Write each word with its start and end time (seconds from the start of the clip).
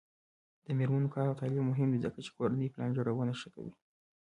د 0.65 0.67
میرمنو 0.77 1.13
کار 1.15 1.25
او 1.29 1.39
تعلیم 1.41 1.63
مهم 1.71 1.87
دی 1.91 1.99
ځکه 2.05 2.19
چې 2.25 2.31
کورنۍ 2.37 2.67
پلان 2.73 2.89
جوړونه 2.97 3.33
ښه 3.39 3.49
کوي. 3.55 3.73